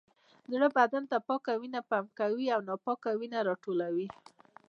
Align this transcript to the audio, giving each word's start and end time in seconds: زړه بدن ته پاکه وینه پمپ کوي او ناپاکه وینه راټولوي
زړه 0.51 0.67
بدن 0.77 1.03
ته 1.11 1.17
پاکه 1.27 1.53
وینه 1.61 1.81
پمپ 1.89 2.09
کوي 2.19 2.45
او 2.55 2.59
ناپاکه 2.69 3.11
وینه 3.19 3.39
راټولوي 3.47 4.07